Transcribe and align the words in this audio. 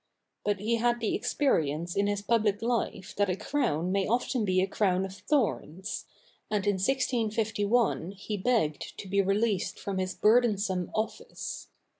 But 0.43 0.61
he 0.61 0.77
had 0.77 0.99
the 0.99 1.13
experience 1.13 1.95
in 1.95 2.07
his 2.07 2.23
public 2.23 2.63
life 2.63 3.15
that 3.17 3.29
a 3.29 3.35
crown 3.37 3.91
may 3.91 4.07
often 4.07 4.43
be 4.45 4.59
a 4.59 4.65
crown 4.65 5.05
of 5.05 5.13
thorns; 5.13 6.07
and 6.49 6.65
in 6.65 6.77
1651 6.79 8.09
he 8.13 8.35
begged 8.35 8.97
to 8.97 9.07
be 9.07 9.21
released 9.21 9.77
from 9.77 9.99
his 9.99 10.15
burdensome 10.15 10.89
office. 10.95 11.67